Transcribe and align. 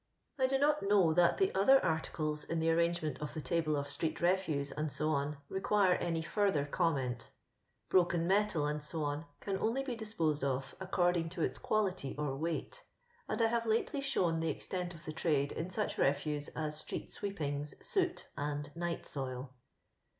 I 0.39 0.47
do 0.47 0.57
not 0.57 0.81
know 0.81 1.13
that 1.13 1.37
the 1.37 1.53
other 1.53 1.79
articles 1.85 2.43
in 2.43 2.59
tbe 2.59 2.75
arrangement 2.75 3.21
of 3.21 3.35
the 3.35 3.39
table 3.39 3.75
of 3.75 3.87
street 3.87 4.19
refuse, 4.19 4.73
Soc^ 4.75 5.37
\ 5.41 5.51
requu*o 5.51 5.91
any 5.99 6.23
further 6.23 6.65
comment. 6.65 7.29
Broken 7.87 8.21
xnettl, 8.27 8.81
| 8.81 8.81
<fec., 8.81 9.25
can 9.41 9.59
only 9.59 9.83
be 9.83 9.95
disposed 9.95 10.43
of 10.43 10.73
according 10.79 11.29
to 11.29 11.43
its 11.43 11.59
quality 11.59 12.15
or 12.17 12.35
weight, 12.35 12.81
and 13.29 13.43
I 13.43 13.51
havo 13.51 13.67
lately 13.67 14.01
shown 14.01 14.41
tba 14.41 14.49
extent 14.49 14.95
of 14.95 15.05
the 15.05 15.13
trade 15.13 15.51
in 15.51 15.69
such 15.69 15.97
refiise 15.97 16.49
as 16.55 16.79
street 16.79 17.11
sweepings, 17.11 17.75
soot, 17.85 18.27
and 18.35 18.75
night 18.75 19.05
soil. 19.05 19.53